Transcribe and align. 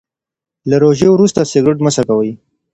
له 0.69 0.75
روژې 0.83 1.07
وروسته 1.11 1.41
مه 1.41 1.47
سګریټ 1.53 1.79
څکوئ. 1.95 2.31